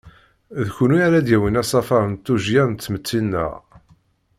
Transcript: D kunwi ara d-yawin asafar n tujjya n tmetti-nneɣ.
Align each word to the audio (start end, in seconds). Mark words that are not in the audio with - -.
D 0.63 0.65
kunwi 0.75 0.99
ara 1.07 1.25
d-yawin 1.25 1.59
asafar 1.61 2.03
n 2.07 2.13
tujjya 2.25 2.63
n 2.65 2.71
tmetti-nneɣ. 2.73 3.51